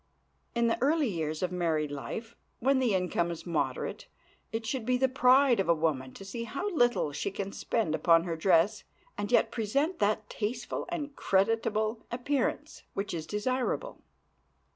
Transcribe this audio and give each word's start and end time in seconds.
In 0.55 0.65
the 0.65 0.81
early 0.81 1.05
years 1.09 1.43
of 1.43 1.51
married 1.51 1.91
life, 1.91 2.35
when 2.57 2.79
the 2.79 2.95
income 2.95 3.29
is 3.29 3.45
moderate, 3.45 4.07
it 4.51 4.65
should 4.65 4.83
be 4.83 4.97
the 4.97 5.07
pride 5.07 5.59
of 5.59 5.69
a 5.69 5.75
woman 5.75 6.11
to 6.15 6.25
see 6.25 6.45
how 6.45 6.71
little 6.75 7.11
she 7.11 7.29
can 7.29 7.51
spend 7.51 7.93
upon 7.93 8.23
her 8.23 8.35
dress 8.35 8.83
and 9.15 9.31
yet 9.31 9.51
present 9.51 9.99
that 9.99 10.27
tasteful 10.27 10.87
and 10.89 11.15
creditable 11.15 12.03
appearance 12.09 12.81
which 12.95 13.13
is 13.13 13.27
desirable. 13.27 14.01